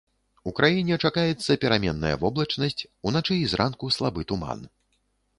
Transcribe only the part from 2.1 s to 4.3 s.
воблачнасць, уначы і зранку слабы